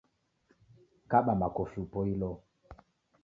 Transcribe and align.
Kaba 1.09 1.31
makofi 1.39 1.77
upoilo 1.83 2.31